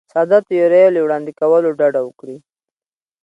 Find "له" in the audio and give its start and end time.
0.93-0.99